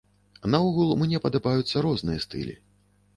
[0.53, 2.57] Наогул мне падабаюцца розныя стылі.